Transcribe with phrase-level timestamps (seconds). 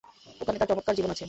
[0.41, 1.19] ওখানে তার চমৎকার জীবন আছে।